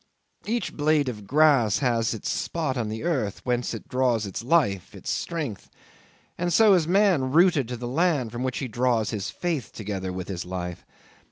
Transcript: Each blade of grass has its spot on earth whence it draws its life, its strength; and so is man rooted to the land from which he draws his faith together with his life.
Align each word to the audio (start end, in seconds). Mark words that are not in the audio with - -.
Each 0.47 0.75
blade 0.75 1.09
of 1.09 1.27
grass 1.27 1.77
has 1.77 2.15
its 2.15 2.27
spot 2.27 2.75
on 2.75 2.91
earth 2.91 3.39
whence 3.45 3.75
it 3.75 3.87
draws 3.87 4.25
its 4.25 4.43
life, 4.43 4.95
its 4.95 5.11
strength; 5.11 5.69
and 6.39 6.51
so 6.51 6.73
is 6.73 6.87
man 6.87 7.31
rooted 7.31 7.67
to 7.67 7.77
the 7.77 7.87
land 7.87 8.31
from 8.31 8.41
which 8.41 8.57
he 8.57 8.67
draws 8.67 9.11
his 9.11 9.29
faith 9.29 9.71
together 9.71 10.11
with 10.11 10.27
his 10.27 10.43
life. 10.43 10.87